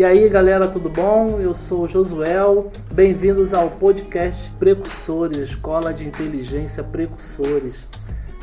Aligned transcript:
E 0.00 0.04
aí 0.04 0.30
galera, 0.30 0.66
tudo 0.66 0.88
bom? 0.88 1.38
Eu 1.38 1.52
sou 1.52 1.86
Josuel. 1.86 2.70
Bem-vindos 2.90 3.52
ao 3.52 3.68
podcast 3.68 4.50
Precursores, 4.52 5.36
Escola 5.36 5.92
de 5.92 6.06
Inteligência 6.06 6.82
Precursores. 6.82 7.84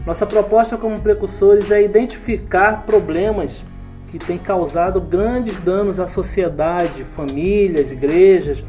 Nossa 0.06 0.24
proposta 0.24 0.78
como 0.78 1.00
precursores 1.00 1.72
é 1.72 1.84
identificar 1.84 2.84
problemas 2.86 3.64
que 4.12 4.20
têm 4.20 4.38
causado 4.38 5.02
grandes 5.02 5.58
danos 5.58 6.00
à 6.00 6.08
sociedade, 6.08 7.04
famílias, 7.04 7.92
igrejas, 7.92 8.64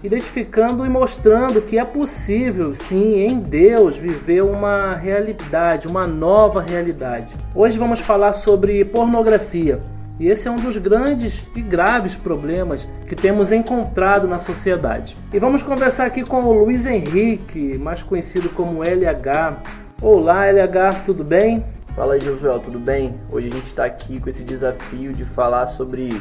identificando 0.00 0.86
e 0.86 0.88
mostrando 0.88 1.60
que 1.60 1.76
é 1.76 1.84
possível, 1.84 2.72
sim, 2.72 3.16
em 3.16 3.40
Deus, 3.40 3.96
viver 3.96 4.44
uma 4.44 4.94
realidade, 4.94 5.88
uma 5.88 6.06
nova 6.06 6.62
realidade. 6.62 7.34
Hoje 7.52 7.76
vamos 7.76 7.98
falar 7.98 8.32
sobre 8.32 8.84
pornografia. 8.84 9.97
E 10.20 10.26
esse 10.26 10.48
é 10.48 10.50
um 10.50 10.56
dos 10.56 10.76
grandes 10.76 11.44
e 11.54 11.62
graves 11.62 12.16
problemas 12.16 12.88
que 13.06 13.14
temos 13.14 13.52
encontrado 13.52 14.26
na 14.26 14.40
sociedade. 14.40 15.16
E 15.32 15.38
vamos 15.38 15.62
conversar 15.62 16.06
aqui 16.06 16.24
com 16.24 16.42
o 16.42 16.64
Luiz 16.64 16.86
Henrique, 16.86 17.78
mais 17.78 18.02
conhecido 18.02 18.48
como 18.48 18.82
LH. 18.82 19.62
Olá, 20.02 20.46
LH, 20.46 21.04
tudo 21.06 21.22
bem? 21.22 21.64
Fala 21.94 22.14
aí, 22.14 22.20
Josué, 22.20 22.58
tudo 22.64 22.80
bem? 22.80 23.14
Hoje 23.30 23.46
a 23.46 23.50
gente 23.52 23.66
está 23.66 23.84
aqui 23.84 24.18
com 24.18 24.28
esse 24.28 24.42
desafio 24.42 25.12
de 25.12 25.24
falar 25.24 25.68
sobre 25.68 26.20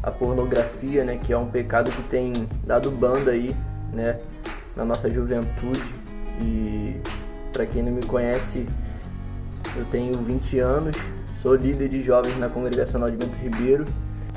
a 0.00 0.12
pornografia, 0.12 1.04
né, 1.04 1.16
que 1.16 1.32
é 1.32 1.36
um 1.36 1.46
pecado 1.46 1.90
que 1.90 2.02
tem 2.04 2.32
dado 2.64 2.88
banda 2.92 3.32
aí, 3.32 3.54
né, 3.92 4.16
na 4.76 4.84
nossa 4.84 5.10
juventude. 5.10 5.82
E 6.40 7.00
para 7.52 7.66
quem 7.66 7.82
não 7.82 7.90
me 7.90 8.02
conhece, 8.06 8.64
eu 9.76 9.84
tenho 9.86 10.16
20 10.18 10.58
anos, 10.60 10.96
Sou 11.44 11.56
líder 11.56 11.90
de 11.90 12.00
jovens 12.00 12.38
na 12.38 12.48
Congregacional 12.48 13.10
de 13.10 13.18
Bento 13.18 13.36
Ribeiro. 13.36 13.84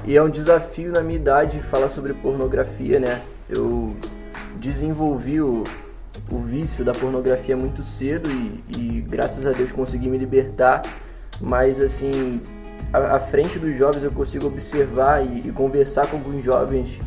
E 0.03 0.17
é 0.17 0.22
um 0.22 0.30
desafio 0.30 0.91
na 0.91 1.00
minha 1.00 1.17
idade 1.17 1.58
falar 1.58 1.88
sobre 1.88 2.14
pornografia, 2.14 2.99
né? 2.99 3.22
Eu 3.49 3.95
desenvolvi 4.58 5.39
o, 5.39 5.64
o 6.30 6.39
vício 6.39 6.83
da 6.83 6.94
pornografia 6.94 7.55
muito 7.55 7.81
cedo 7.81 8.30
e, 8.30 8.61
e, 8.77 9.02
graças 9.08 9.45
a 9.45 9.53
Deus 9.53 9.72
consegui 9.72 10.09
me 10.09 10.17
libertar, 10.17 10.81
mas 11.39 11.80
assim, 11.80 12.41
à, 12.91 13.17
frente 13.21 13.58
dos 13.58 13.77
jovens 13.77 14.03
eu 14.03 14.11
consigo 14.11 14.45
observar 14.45 15.25
e, 15.25 15.47
e 15.47 15.52
conversar 15.53 16.08
com 16.08 16.17
alguns 16.17 16.44
jovens 16.44 16.99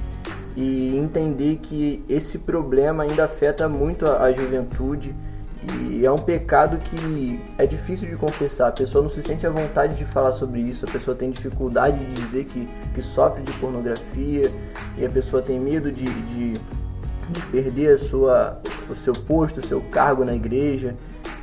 e 0.56 0.96
entender 0.96 1.56
que 1.56 2.02
esse 2.08 2.38
problema 2.38 3.02
ainda 3.02 3.24
afeta 3.24 3.68
muito 3.68 4.06
a, 4.06 4.22
a 4.22 4.32
juventude 4.32 5.14
e 5.62 6.06
é 6.06 6.10
um 6.10 6.18
pecado 6.18 6.78
que 6.78 7.38
é 7.58 7.66
difícil 7.66 8.08
de 8.08 8.16
confessar. 8.16 8.68
A 8.68 8.72
pessoa 8.72 9.02
não 9.04 9.10
se 9.10 9.22
sente 9.22 9.46
à 9.46 9.50
vontade 9.50 9.94
de 9.94 10.04
falar 10.04 10.32
sobre 10.32 10.60
isso, 10.60 10.86
a 10.86 10.88
pessoa 10.90 11.14
tem 11.14 11.30
dificuldade 11.30 11.98
de 11.98 12.14
dizer 12.14 12.44
que, 12.44 12.66
que 12.94 13.02
sofre 13.02 13.42
de 13.42 13.52
pornografia, 13.52 14.50
e 14.96 15.04
a 15.04 15.10
pessoa 15.10 15.42
tem 15.42 15.60
medo 15.60 15.92
de, 15.92 16.04
de, 16.04 16.52
de 16.52 17.40
perder 17.50 17.94
a 17.94 17.98
sua, 17.98 18.60
o 18.88 18.94
seu 18.94 19.12
posto, 19.12 19.60
o 19.60 19.66
seu 19.66 19.80
cargo 19.80 20.24
na 20.24 20.34
igreja, 20.34 20.94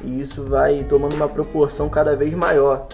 e 0.03 0.21
isso 0.21 0.43
vai 0.43 0.83
tomando 0.83 1.15
uma 1.15 1.29
proporção 1.29 1.87
cada 1.87 2.15
vez 2.15 2.33
maior. 2.33 2.87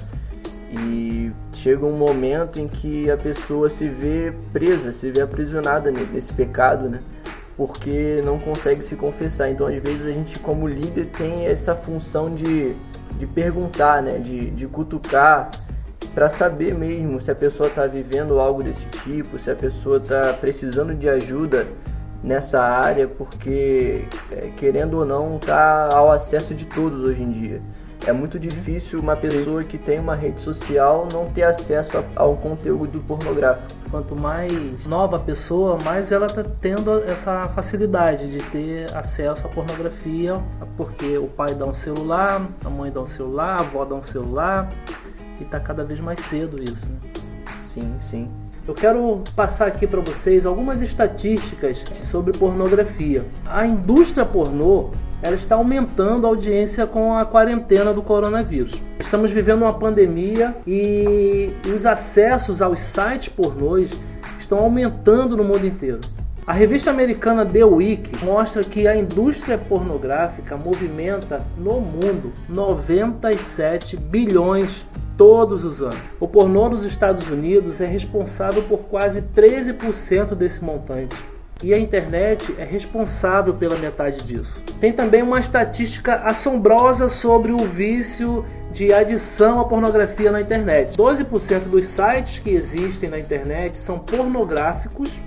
E 0.71 1.31
chega 1.53 1.85
um 1.85 1.95
momento 1.95 2.59
em 2.59 2.67
que 2.67 3.09
a 3.09 3.15
pessoa 3.15 3.69
se 3.69 3.87
vê 3.87 4.33
presa, 4.51 4.91
se 4.91 5.11
vê 5.11 5.21
aprisionada 5.21 5.91
nesse 5.91 6.33
pecado, 6.33 6.89
né? 6.89 6.99
Porque 7.55 8.21
não 8.25 8.39
consegue 8.39 8.83
se 8.83 8.95
confessar. 8.95 9.49
Então, 9.49 9.67
às 9.67 9.75
vezes, 9.75 10.05
a 10.05 10.11
gente, 10.11 10.39
como 10.39 10.67
líder, 10.67 11.05
tem 11.05 11.45
essa 11.45 11.75
função 11.75 12.33
de, 12.33 12.73
de 13.17 13.27
perguntar, 13.27 14.01
né? 14.01 14.17
de, 14.17 14.49
de 14.49 14.67
cutucar, 14.67 15.51
para 16.13 16.29
saber 16.29 16.75
mesmo 16.75 17.19
se 17.19 17.31
a 17.31 17.35
pessoa 17.35 17.69
está 17.69 17.87
vivendo 17.87 18.39
algo 18.39 18.61
desse 18.61 18.85
tipo, 19.03 19.39
se 19.39 19.49
a 19.49 19.55
pessoa 19.55 19.97
está 19.97 20.33
precisando 20.33 20.93
de 20.93 21.09
ajuda 21.09 21.65
nessa 22.23 22.61
área, 22.61 23.07
porque, 23.07 24.05
é, 24.31 24.49
querendo 24.55 24.99
ou 24.99 25.05
não, 25.05 25.37
está 25.37 25.89
ao 25.91 26.11
acesso 26.11 26.53
de 26.53 26.65
todos 26.65 27.03
hoje 27.03 27.23
em 27.23 27.31
dia. 27.31 27.61
É 28.05 28.11
muito 28.11 28.37
difícil 28.37 28.99
uma 28.99 29.15
pessoa 29.15 29.61
Sim. 29.61 29.67
que 29.67 29.77
tem 29.77 29.99
uma 29.99 30.15
rede 30.15 30.41
social 30.41 31.07
não 31.11 31.25
ter 31.25 31.43
acesso 31.43 31.97
a, 31.97 32.03
a 32.17 32.25
um 32.25 32.35
conteúdo 32.35 32.99
pornográfico. 33.07 33.82
Quanto 33.93 34.19
mais 34.19 34.87
nova 34.87 35.17
a 35.17 35.19
pessoa, 35.19 35.77
mais 35.85 36.11
ela 36.11 36.25
está 36.25 36.43
tendo 36.43 37.03
essa 37.03 37.47
facilidade 37.49 38.27
de 38.31 38.39
ter 38.49 38.91
acesso 38.91 39.45
à 39.45 39.49
pornografia, 39.51 40.41
porque 40.75 41.15
o 41.19 41.27
pai 41.27 41.53
dá 41.53 41.67
um 41.67 41.75
celular, 41.75 42.41
a 42.65 42.69
mãe 42.71 42.91
dá 42.91 43.01
um 43.01 43.05
celular, 43.05 43.59
a 43.59 43.61
avó 43.61 43.85
dá 43.85 43.93
um 43.93 44.01
celular, 44.01 44.67
e 45.39 45.43
está 45.43 45.59
cada 45.59 45.83
vez 45.83 45.99
mais 45.99 46.21
cedo 46.21 46.57
isso. 46.59 46.89
Né? 46.89 46.97
Sim, 47.67 47.95
sim. 48.09 48.42
Eu 48.65 48.73
quero 48.73 49.21
passar 49.35 49.67
aqui 49.67 49.85
para 49.85 49.99
vocês 49.99 50.45
algumas 50.45 50.81
estatísticas 50.81 51.83
sobre 52.09 52.31
pornografia. 52.31 53.25
A 53.45 53.67
indústria 53.67 54.25
pornô 54.25 54.89
ela 55.21 55.35
está 55.35 55.55
aumentando 55.55 56.25
a 56.25 56.29
audiência 56.29 56.87
com 56.87 57.13
a 57.13 57.25
quarentena 57.25 57.93
do 57.93 58.01
coronavírus. 58.01 58.81
Estamos 59.01 59.31
vivendo 59.31 59.63
uma 59.63 59.73
pandemia 59.73 60.55
e 60.65 61.51
os 61.75 61.85
acessos 61.85 62.61
aos 62.61 62.79
sites 62.79 63.27
pornôs 63.27 63.99
estão 64.39 64.59
aumentando 64.59 65.35
no 65.35 65.43
mundo 65.43 65.67
inteiro. 65.67 65.99
A 66.47 66.53
revista 66.53 66.89
americana 66.89 67.45
The 67.45 67.65
Week 67.65 68.23
mostra 68.23 68.63
que 68.63 68.87
a 68.87 68.95
indústria 68.95 69.57
pornográfica 69.57 70.55
movimenta 70.55 71.41
no 71.57 71.81
mundo 71.81 72.31
97 72.47 73.97
bilhões 73.97 74.85
todos 75.23 75.63
os 75.63 75.81
anos. 75.81 75.95
O 76.19 76.27
pornô 76.27 76.67
nos 76.67 76.83
Estados 76.83 77.29
Unidos 77.29 77.79
é 77.79 77.85
responsável 77.85 78.61
por 78.63 78.79
quase 78.79 79.21
13% 79.21 80.35
desse 80.35 80.61
montante 80.61 81.15
e 81.63 81.73
a 81.73 81.79
internet 81.79 82.53
é 82.57 82.65
responsável 82.65 83.53
pela 83.53 83.77
metade 83.77 84.21
disso. 84.21 84.61
Tem 84.81 84.91
também 84.91 85.23
uma 85.23 85.39
estatística 85.39 86.15
assombrosa 86.15 87.07
sobre 87.07 87.53
o 87.53 87.59
vício 87.59 88.43
de 88.73 88.91
adição 88.91 89.61
à 89.61 89.63
pornografia 89.63 90.29
na 90.29 90.41
internet. 90.41 90.97
12% 90.97 91.69
dos 91.69 91.85
sites 91.85 92.39
que 92.39 92.49
existem 92.49 93.09
na 93.09 93.17
internet 93.17 93.77
são 93.77 93.99
pornográficos. 93.99 95.21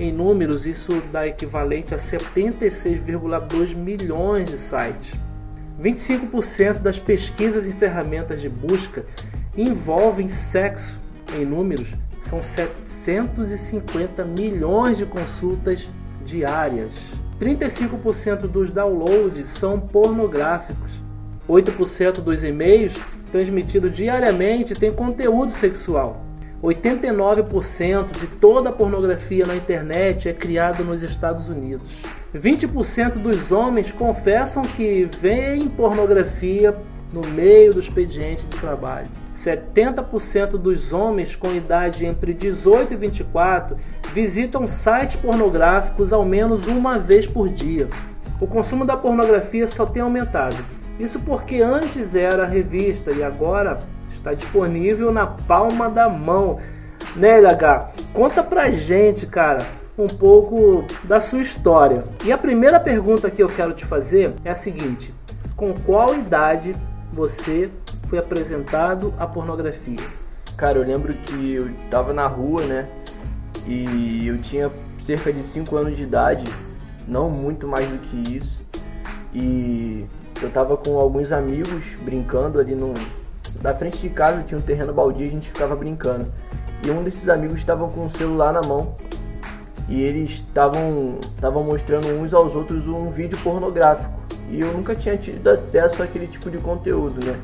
Em 0.00 0.10
números, 0.10 0.66
isso 0.66 1.00
dá 1.12 1.24
equivalente 1.24 1.94
a 1.94 1.98
76,2 1.98 3.76
milhões 3.76 4.50
de 4.50 4.58
sites. 4.58 5.14
25% 5.80 6.80
das 6.80 6.98
pesquisas 6.98 7.66
e 7.66 7.72
ferramentas 7.72 8.40
de 8.40 8.48
busca 8.48 9.04
envolvem 9.56 10.28
sexo 10.28 11.00
em 11.34 11.44
números 11.44 11.94
são 12.20 12.42
750 12.42 14.24
milhões 14.24 14.98
de 14.98 15.06
consultas 15.06 15.88
diárias. 16.24 16.92
35% 17.40 18.48
dos 18.48 18.70
downloads 18.70 19.46
são 19.46 19.78
pornográficos. 19.78 20.92
8% 21.48 22.20
dos 22.20 22.42
e-mails 22.42 22.98
transmitidos 23.30 23.92
diariamente 23.92 24.74
têm 24.74 24.92
conteúdo 24.92 25.52
sexual. 25.52 26.24
89% 26.62 28.18
de 28.18 28.26
toda 28.26 28.70
a 28.70 28.72
pornografia 28.72 29.46
na 29.46 29.54
internet 29.54 30.28
é 30.28 30.32
criada 30.32 30.82
nos 30.82 31.02
Estados 31.02 31.48
Unidos. 31.48 32.02
20% 32.34 33.18
dos 33.18 33.52
homens 33.52 33.92
confessam 33.92 34.62
que 34.62 35.08
veem 35.20 35.68
pornografia 35.68 36.76
no 37.12 37.20
meio 37.28 37.72
do 37.72 37.78
expediente 37.78 38.46
de 38.46 38.56
trabalho. 38.56 39.08
70% 39.36 40.52
dos 40.52 40.94
homens 40.94 41.36
com 41.36 41.54
idade 41.54 42.06
entre 42.06 42.32
18 42.32 42.94
e 42.94 42.96
24 42.96 43.76
visitam 44.12 44.66
sites 44.66 45.14
pornográficos 45.14 46.12
ao 46.12 46.24
menos 46.24 46.66
uma 46.66 46.98
vez 46.98 47.26
por 47.26 47.48
dia. 47.48 47.86
O 48.40 48.46
consumo 48.46 48.84
da 48.84 48.96
pornografia 48.96 49.66
só 49.66 49.84
tem 49.84 50.02
aumentado. 50.02 50.56
Isso 50.98 51.20
porque 51.20 51.60
antes 51.60 52.14
era 52.14 52.46
revista 52.46 53.12
e 53.12 53.22
agora 53.22 53.80
está 54.10 54.32
disponível 54.32 55.12
na 55.12 55.26
palma 55.26 55.90
da 55.90 56.08
mão. 56.08 56.58
Né, 57.14 57.38
LH? 57.38 57.90
Conta 58.14 58.42
pra 58.42 58.70
gente, 58.70 59.26
cara, 59.26 59.64
um 59.98 60.06
pouco 60.06 60.84
da 61.04 61.20
sua 61.20 61.40
história. 61.40 62.04
E 62.24 62.32
a 62.32 62.38
primeira 62.38 62.80
pergunta 62.80 63.30
que 63.30 63.42
eu 63.42 63.48
quero 63.48 63.74
te 63.74 63.84
fazer 63.84 64.34
é 64.44 64.50
a 64.50 64.54
seguinte: 64.54 65.14
com 65.54 65.74
qual 65.74 66.14
idade 66.14 66.74
você 67.12 67.70
foi 68.08 68.18
apresentado 68.18 69.12
à 69.18 69.26
pornografia? 69.26 70.00
Cara, 70.56 70.78
eu 70.78 70.84
lembro 70.84 71.12
que 71.12 71.54
eu 71.54 71.70
tava 71.90 72.12
na 72.12 72.26
rua, 72.26 72.64
né? 72.64 72.88
E 73.66 74.26
eu 74.26 74.38
tinha 74.38 74.70
cerca 75.02 75.32
de 75.32 75.42
5 75.42 75.76
anos 75.76 75.96
de 75.96 76.02
idade, 76.02 76.46
não 77.06 77.28
muito 77.28 77.66
mais 77.66 77.88
do 77.88 77.98
que 77.98 78.36
isso. 78.36 78.58
E 79.34 80.06
eu 80.40 80.50
tava 80.50 80.76
com 80.76 80.98
alguns 80.98 81.32
amigos 81.32 81.94
brincando 82.02 82.58
ali 82.58 82.74
no. 82.74 82.94
Na 83.62 83.74
frente 83.74 83.98
de 83.98 84.08
casa 84.08 84.42
tinha 84.42 84.58
um 84.58 84.62
terreno 84.62 84.92
baldio 84.92 85.26
a 85.26 85.30
gente 85.30 85.48
ficava 85.48 85.74
brincando. 85.74 86.32
E 86.82 86.90
um 86.90 87.02
desses 87.02 87.28
amigos 87.28 87.58
estava 87.58 87.88
com 87.88 88.04
um 88.04 88.10
celular 88.10 88.52
na 88.52 88.62
mão 88.62 88.94
e 89.88 90.02
eles 90.02 90.30
estavam 90.30 91.18
estavam 91.34 91.62
mostrando 91.62 92.08
uns 92.08 92.34
aos 92.34 92.54
outros 92.54 92.86
um 92.86 93.10
vídeo 93.10 93.38
pornográfico. 93.42 94.14
E 94.50 94.60
eu 94.60 94.72
nunca 94.72 94.94
tinha 94.94 95.16
tido 95.16 95.48
acesso 95.48 96.02
àquele 96.02 96.26
tipo 96.26 96.50
de 96.50 96.58
conteúdo, 96.58 97.24
né? 97.24 97.38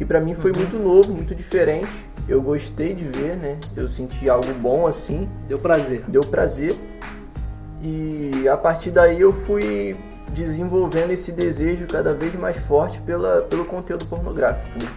E 0.00 0.04
para 0.04 0.20
mim 0.20 0.34
foi 0.34 0.52
uhum. 0.52 0.58
muito 0.58 0.78
novo, 0.78 1.12
muito 1.12 1.34
diferente. 1.34 1.88
eu 2.28 2.40
gostei 2.40 2.94
de 2.94 3.04
ver, 3.04 3.36
né? 3.36 3.58
Eu 3.76 3.88
senti 3.88 4.28
algo 4.28 4.52
bom 4.54 4.86
assim. 4.86 5.28
Deu 5.48 5.58
prazer. 5.58 6.04
Deu 6.06 6.22
prazer. 6.22 6.74
E 7.82 8.48
a 8.48 8.56
partir 8.56 8.90
daí 8.90 9.20
eu 9.20 9.32
fui 9.32 9.96
desenvolvendo 10.32 11.10
esse 11.10 11.32
desejo 11.32 11.86
cada 11.86 12.12
vez 12.12 12.34
mais 12.34 12.56
forte 12.56 13.00
pela, 13.00 13.42
pelo 13.42 13.64
conteúdo 13.64 14.04
pornográfico. 14.06 14.78
Né? 14.78 14.88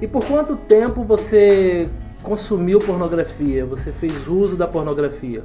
E 0.00 0.06
por 0.06 0.24
quanto 0.24 0.56
tempo 0.56 1.02
você 1.02 1.88
consumiu 2.22 2.78
pornografia? 2.78 3.64
Você 3.66 3.90
fez 3.90 4.28
uso 4.28 4.56
da 4.56 4.66
pornografia? 4.66 5.42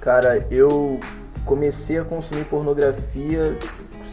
Cara, 0.00 0.46
eu 0.50 1.00
comecei 1.44 1.98
a 1.98 2.04
consumir 2.04 2.44
pornografia 2.44 3.56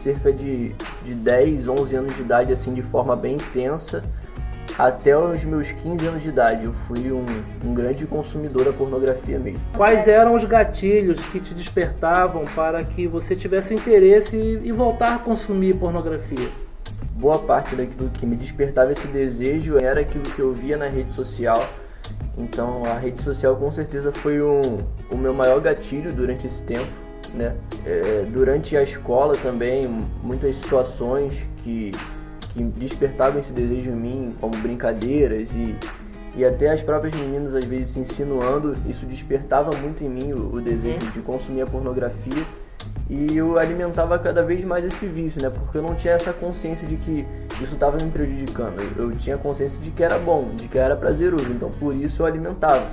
cerca 0.02 0.32
de, 0.32 0.72
de 1.04 1.14
10, 1.14 1.68
11 1.68 1.96
anos 1.96 2.16
de 2.16 2.22
idade, 2.22 2.52
assim, 2.52 2.72
de 2.72 2.82
forma 2.82 3.14
bem 3.14 3.36
intensa. 3.36 4.02
Até 4.78 5.16
os 5.16 5.44
meus 5.44 5.70
15 5.72 6.06
anos 6.06 6.22
de 6.22 6.28
idade, 6.30 6.64
eu 6.64 6.72
fui 6.72 7.12
um, 7.12 7.24
um 7.64 7.74
grande 7.74 8.06
consumidor 8.06 8.64
da 8.64 8.72
pornografia 8.72 9.38
mesmo. 9.38 9.60
Quais 9.76 10.08
eram 10.08 10.34
os 10.34 10.44
gatilhos 10.44 11.22
que 11.24 11.38
te 11.38 11.52
despertavam 11.52 12.44
para 12.54 12.82
que 12.82 13.06
você 13.06 13.36
tivesse 13.36 13.74
interesse 13.74 14.36
e 14.36 14.72
voltar 14.72 15.16
a 15.16 15.18
consumir 15.18 15.74
pornografia? 15.74 16.48
Boa 17.12 17.38
parte 17.38 17.74
daquilo 17.74 18.08
que 18.08 18.24
me 18.24 18.36
despertava 18.36 18.90
esse 18.92 19.06
desejo 19.08 19.76
era 19.76 20.00
aquilo 20.00 20.24
que 20.24 20.40
eu 20.40 20.54
via 20.54 20.78
na 20.78 20.86
rede 20.86 21.12
social. 21.12 21.62
Então 22.38 22.82
a 22.86 22.94
rede 22.94 23.20
social 23.22 23.56
com 23.56 23.70
certeza 23.70 24.10
foi 24.10 24.40
um, 24.40 24.78
o 25.10 25.16
meu 25.16 25.34
maior 25.34 25.60
gatilho 25.60 26.10
durante 26.10 26.46
esse 26.46 26.62
tempo. 26.62 27.09
Né? 27.34 27.54
É, 27.86 28.26
durante 28.30 28.76
a 28.76 28.82
escola 28.82 29.36
também, 29.36 29.86
muitas 30.22 30.56
situações 30.56 31.46
que 31.62 31.92
que 32.52 32.62
despertavam 32.64 33.40
esse 33.40 33.52
desejo 33.52 33.90
em 33.90 33.96
mim, 33.96 34.36
como 34.40 34.56
brincadeiras 34.56 35.52
e, 35.52 35.74
e 36.36 36.44
até 36.44 36.70
as 36.70 36.82
próprias 36.82 37.14
meninas 37.14 37.54
às 37.54 37.64
vezes 37.64 37.90
se 37.90 38.00
insinuando, 38.00 38.76
isso 38.88 39.06
despertava 39.06 39.70
muito 39.76 40.02
em 40.04 40.08
mim 40.08 40.32
o, 40.32 40.56
o 40.56 40.60
desejo 40.60 41.04
uhum. 41.04 41.10
de 41.12 41.20
consumir 41.20 41.62
a 41.62 41.66
pornografia 41.66 42.44
e 43.08 43.36
eu 43.36 43.58
alimentava 43.58 44.18
cada 44.18 44.42
vez 44.42 44.64
mais 44.64 44.84
esse 44.84 45.06
vício, 45.06 45.42
né? 45.42 45.50
Porque 45.50 45.78
eu 45.78 45.82
não 45.82 45.94
tinha 45.94 46.14
essa 46.14 46.32
consciência 46.32 46.86
de 46.86 46.96
que 46.96 47.26
isso 47.60 47.74
estava 47.74 47.96
me 47.96 48.08
prejudicando. 48.08 48.80
Eu 48.96 49.10
tinha 49.10 49.36
consciência 49.36 49.80
de 49.80 49.90
que 49.90 50.02
era 50.02 50.16
bom, 50.16 50.50
de 50.56 50.68
que 50.68 50.78
era 50.78 50.94
prazeroso, 50.94 51.50
então 51.50 51.70
por 51.72 51.94
isso 51.94 52.22
eu 52.22 52.26
alimentava. 52.26 52.88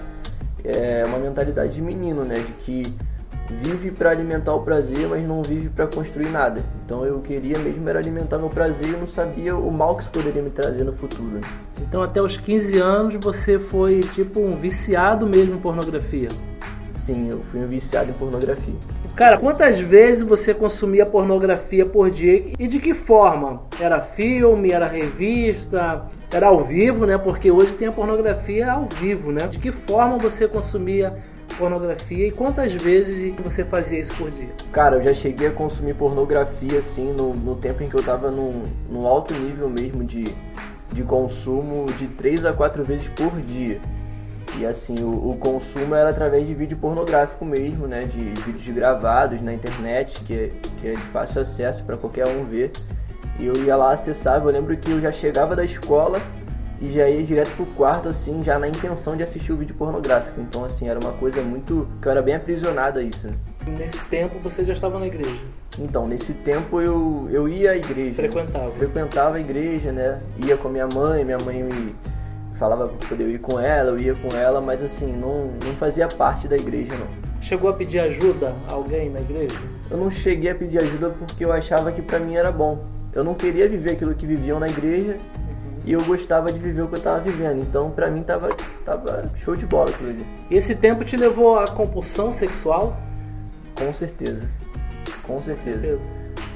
É 0.63 1.03
uma 1.05 1.19
mentalidade 1.19 1.73
de 1.73 1.81
menino, 1.83 2.25
né? 2.25 2.35
De 2.35 2.51
que 2.53 2.93
vive 3.49 3.91
para 3.91 4.11
alimentar 4.11 4.53
o 4.53 4.61
prazer, 4.61 5.07
mas 5.07 5.25
não 5.25 5.41
vive 5.41 5.69
para 5.69 5.87
construir 5.87 6.29
nada. 6.29 6.61
Então 6.85 7.05
eu 7.05 7.19
queria 7.19 7.57
mesmo 7.59 7.87
era 7.87 7.99
alimentar 7.99 8.37
meu 8.37 8.49
prazer 8.49 8.89
e 8.89 8.93
eu 8.93 8.99
não 8.99 9.07
sabia 9.07 9.55
o 9.55 9.71
mal 9.71 9.95
que 9.95 10.03
isso 10.03 10.11
poderia 10.11 10.41
me 10.41 10.49
trazer 10.49 10.83
no 10.83 10.93
futuro. 10.93 11.39
Então 11.81 12.01
até 12.01 12.21
os 12.21 12.37
15 12.37 12.77
anos 12.77 13.15
você 13.15 13.57
foi 13.57 14.01
tipo 14.13 14.39
um 14.39 14.55
viciado 14.55 15.25
mesmo 15.25 15.55
em 15.55 15.59
pornografia? 15.59 16.29
Sim, 16.93 17.29
eu 17.29 17.39
fui 17.39 17.61
um 17.61 17.67
viciado 17.67 18.09
em 18.09 18.13
pornografia. 18.13 18.73
Cara, 19.15 19.37
quantas 19.37 19.79
vezes 19.79 20.23
você 20.23 20.53
consumia 20.53 21.05
pornografia 21.05 21.85
por 21.85 22.11
dia 22.11 22.51
e 22.59 22.67
de 22.67 22.79
que 22.79 22.93
forma? 22.93 23.63
Era 23.79 24.01
filme, 24.01 24.71
era 24.71 24.87
revista, 24.87 26.05
era 26.31 26.47
ao 26.47 26.63
vivo, 26.63 27.05
né? 27.05 27.17
Porque 27.17 27.49
hoje 27.49 27.73
tem 27.75 27.87
a 27.87 27.91
pornografia 27.91 28.71
ao 28.71 28.85
vivo, 28.85 29.31
né? 29.31 29.47
De 29.47 29.57
que 29.57 29.71
forma 29.71 30.17
você 30.17 30.47
consumia 30.47 31.15
pornografia 31.57 32.27
e 32.27 32.31
quantas 32.31 32.73
vezes 32.73 33.35
você 33.35 33.65
fazia 33.65 33.99
isso 33.99 34.13
por 34.15 34.31
dia? 34.31 34.49
Cara, 34.71 34.97
eu 34.97 35.01
já 35.01 35.13
cheguei 35.13 35.47
a 35.47 35.51
consumir 35.51 35.93
pornografia 35.95 36.79
assim 36.79 37.11
no, 37.11 37.33
no 37.33 37.55
tempo 37.55 37.83
em 37.83 37.89
que 37.89 37.95
eu 37.95 38.03
tava 38.03 38.31
num, 38.31 38.63
num 38.89 39.07
alto 39.07 39.33
nível 39.33 39.69
mesmo 39.69 40.03
de, 40.03 40.25
de 40.93 41.03
consumo 41.03 41.85
de 41.93 42.07
3 42.07 42.45
a 42.45 42.53
4 42.53 42.83
vezes 42.83 43.07
por 43.09 43.31
dia. 43.41 43.79
E 44.57 44.65
assim, 44.65 45.03
o, 45.03 45.31
o, 45.31 45.37
consumo 45.37 45.93
era 45.93 46.09
através 46.09 46.47
de 46.47 46.53
vídeo 46.53 46.77
pornográfico 46.77 47.45
mesmo, 47.45 47.85
né? 47.85 48.05
De 48.05 48.17
vídeos 48.41 48.67
gravados 48.69 49.41
na 49.41 49.53
internet, 49.53 50.19
que 50.21 50.33
é, 50.33 50.51
que 50.79 50.87
é 50.87 50.91
de 50.91 50.97
fácil 50.97 51.41
acesso 51.41 51.83
para 51.83 51.97
qualquer 51.97 52.25
um 52.27 52.43
ver. 52.45 52.71
E 53.39 53.45
eu 53.45 53.55
ia 53.55 53.75
lá 53.75 53.91
acessar, 53.91 54.41
eu 54.41 54.49
lembro 54.49 54.75
que 54.75 54.89
eu 54.89 54.99
já 54.99 55.11
chegava 55.11 55.55
da 55.55 55.63
escola, 55.63 56.19
e 56.79 56.89
já 56.89 57.09
ia 57.09 57.23
direto 57.23 57.55
pro 57.55 57.65
quarto, 57.65 58.07
assim, 58.07 58.43
já 58.43 58.59
na 58.59 58.67
intenção 58.67 59.15
de 59.15 59.23
assistir 59.23 59.51
o 59.51 59.57
vídeo 59.57 59.75
pornográfico. 59.75 60.39
Então, 60.39 60.63
assim, 60.63 60.87
era 60.87 60.99
uma 60.99 61.11
coisa 61.13 61.41
muito. 61.41 61.87
que 62.01 62.07
eu 62.07 62.11
era 62.11 62.21
bem 62.21 62.35
aprisionado 62.35 62.99
a 62.99 63.03
isso. 63.03 63.27
Né? 63.27 63.33
Nesse 63.77 63.99
tempo 64.05 64.39
você 64.39 64.63
já 64.63 64.73
estava 64.73 64.99
na 64.99 65.07
igreja? 65.07 65.35
Então, 65.79 66.07
nesse 66.07 66.33
tempo 66.33 66.79
eu, 66.79 67.27
eu 67.31 67.49
ia 67.49 67.71
à 67.71 67.77
igreja. 67.77 68.13
Frequentava? 68.13 68.71
Frequentava 68.71 69.37
a 69.37 69.39
igreja, 69.39 69.91
né? 69.91 70.19
Ia 70.45 70.55
com 70.55 70.67
a 70.67 70.71
minha 70.71 70.87
mãe, 70.87 71.25
minha 71.25 71.39
mãe 71.39 71.63
me 71.63 71.95
falava 72.55 72.87
pra 72.87 73.07
poder 73.07 73.27
ir 73.29 73.39
com 73.39 73.59
ela, 73.59 73.89
eu 73.89 73.99
ia 73.99 74.15
com 74.15 74.35
ela, 74.35 74.59
mas 74.59 74.81
assim, 74.81 75.15
não, 75.15 75.51
não 75.63 75.75
fazia 75.75 76.07
parte 76.07 76.47
da 76.47 76.55
igreja, 76.55 76.93
não. 76.95 77.07
Chegou 77.41 77.69
a 77.69 77.73
pedir 77.73 77.99
ajuda 77.99 78.53
a 78.69 78.73
alguém 78.73 79.09
na 79.09 79.19
igreja? 79.19 79.55
Eu 79.89 79.97
não 79.97 80.09
cheguei 80.09 80.51
a 80.51 80.55
pedir 80.55 80.79
ajuda 80.79 81.11
porque 81.11 81.45
eu 81.45 81.51
achava 81.51 81.91
que 81.91 82.01
para 82.01 82.19
mim 82.19 82.35
era 82.35 82.51
bom. 82.51 82.83
Eu 83.13 83.23
não 83.23 83.35
queria 83.35 83.69
viver 83.69 83.91
aquilo 83.91 84.13
que 84.13 84.25
viviam 84.25 84.59
na 84.59 84.67
igreja 84.67 85.17
e 85.87 85.93
eu 85.93 86.03
gostava 86.03 86.51
de 86.51 86.59
viver 86.59 86.81
o 86.81 86.87
que 86.89 86.95
eu 86.95 86.97
estava 86.97 87.21
vivendo. 87.21 87.61
Então, 87.61 87.89
para 87.89 88.11
mim, 88.11 88.21
tava, 88.21 88.49
tava 88.83 89.31
show 89.37 89.55
de 89.55 89.65
bola 89.65 89.89
aquilo 89.89 90.09
ali. 90.09 90.25
E 90.51 90.57
esse 90.57 90.75
tempo 90.75 91.05
te 91.05 91.15
levou 91.15 91.57
à 91.57 91.65
compulsão 91.65 92.33
sexual? 92.33 92.97
Com 93.73 93.93
certeza. 93.93 94.49
Com 95.23 95.41
certeza. 95.41 95.77
Com 95.77 95.79
certeza. 95.79 96.09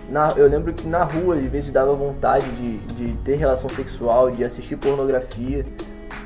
Na, 0.10 0.34
eu 0.36 0.46
lembro 0.50 0.74
que 0.74 0.86
na 0.86 1.06
rua, 1.06 1.36
às 1.36 1.46
vezes, 1.46 1.72
dava 1.72 1.94
vontade 1.94 2.46
de, 2.52 2.78
de 2.94 3.14
ter 3.20 3.38
relação 3.38 3.70
sexual, 3.70 4.30
de 4.30 4.44
assistir 4.44 4.76
pornografia. 4.76 5.66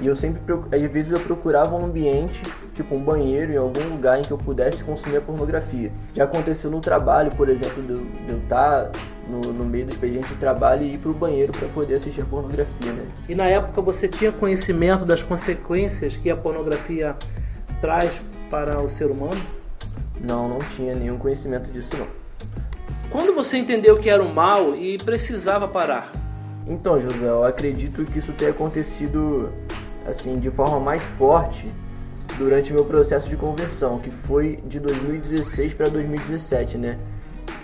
E 0.01 0.07
eu 0.07 0.15
sempre, 0.15 0.41
às 0.71 0.91
vezes, 0.91 1.11
eu 1.11 1.19
procurava 1.19 1.75
um 1.75 1.85
ambiente, 1.85 2.41
tipo 2.73 2.95
um 2.95 2.99
banheiro, 2.99 3.53
em 3.53 3.57
algum 3.57 3.87
lugar 3.87 4.19
em 4.19 4.23
que 4.23 4.31
eu 4.31 4.37
pudesse 4.39 4.83
consumir 4.83 5.17
a 5.17 5.21
pornografia. 5.21 5.91
Já 6.15 6.23
aconteceu 6.23 6.71
no 6.71 6.81
trabalho, 6.81 7.29
por 7.37 7.49
exemplo, 7.49 7.83
de 7.83 7.93
eu 8.31 8.39
estar 8.39 8.85
tá 8.85 8.99
no, 9.27 9.53
no 9.53 9.65
meio 9.65 9.85
do 9.85 9.91
expediente 9.91 10.27
de 10.27 10.35
trabalho 10.35 10.83
e 10.83 10.93
ir 10.93 10.97
para 10.97 11.11
o 11.11 11.13
banheiro 11.13 11.51
para 11.51 11.67
poder 11.69 11.95
assistir 11.95 12.21
a 12.21 12.25
pornografia. 12.25 12.91
Né? 12.91 13.05
E 13.27 13.35
na 13.35 13.45
época 13.47 13.81
você 13.81 14.07
tinha 14.07 14.31
conhecimento 14.31 15.05
das 15.05 15.23
consequências 15.23 16.17
que 16.17 16.29
a 16.29 16.35
pornografia 16.35 17.15
traz 17.81 18.21
para 18.49 18.81
o 18.81 18.89
ser 18.89 19.09
humano? 19.09 19.41
Não, 20.21 20.47
não 20.47 20.59
tinha 20.59 20.95
nenhum 20.95 21.17
conhecimento 21.17 21.71
disso 21.71 21.95
não. 21.97 22.07
Quando 23.09 23.33
você 23.33 23.57
entendeu 23.57 23.97
que 23.97 24.09
era 24.09 24.21
um 24.21 24.33
mal 24.33 24.75
e 24.75 24.97
precisava 24.97 25.67
parar? 25.67 26.11
Então, 26.67 26.99
José, 26.99 27.27
eu 27.27 27.43
acredito 27.43 28.03
que 28.05 28.19
isso 28.19 28.33
tenha 28.33 28.51
acontecido 28.51 29.51
assim 30.05 30.39
de 30.39 30.49
forma 30.49 30.79
mais 30.79 31.01
forte 31.01 31.69
durante 32.37 32.73
meu 32.73 32.85
processo 32.85 33.29
de 33.29 33.35
conversão, 33.35 33.99
que 33.99 34.09
foi 34.09 34.59
de 34.65 34.79
2016 34.79 35.73
para 35.73 35.89
2017, 35.89 36.77
né? 36.77 36.97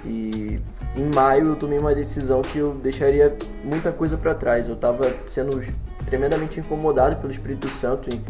E 0.06 0.60
em 0.96 1.06
maio 1.06 1.48
eu 1.48 1.56
tomei 1.56 1.80
uma 1.80 1.96
decisão 1.96 2.42
que 2.42 2.58
eu 2.58 2.74
deixaria 2.74 3.36
muita 3.64 3.92
coisa 3.92 4.18
para 4.18 4.36
trás. 4.36 4.68
Eu 4.68 4.76
estava 4.76 5.14
sendo 5.28 5.62
tremendamente 6.06 6.60
incomodado 6.60 7.16
pelo 7.16 7.32
Espírito 7.32 7.70
Santo 7.70 8.10
em, 8.14 8.22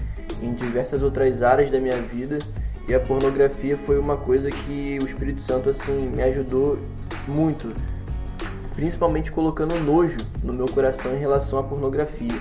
em 0.45 0.53
diversas 0.53 1.01
outras 1.01 1.41
áreas 1.41 1.71
da 1.71 1.79
minha 1.79 1.97
vida 1.97 2.37
e 2.87 2.93
a 2.93 2.99
pornografia 2.99 3.77
foi 3.77 3.97
uma 3.97 4.17
coisa 4.17 4.51
que 4.51 4.99
o 5.01 5.05
Espírito 5.05 5.41
Santo 5.41 5.69
assim 5.69 6.11
me 6.15 6.21
ajudou 6.23 6.77
muito, 7.27 7.73
principalmente 8.75 9.31
colocando 9.31 9.79
nojo 9.79 10.17
no 10.43 10.53
meu 10.53 10.67
coração 10.67 11.15
em 11.15 11.19
relação 11.19 11.57
à 11.57 11.63
pornografia. 11.63 12.39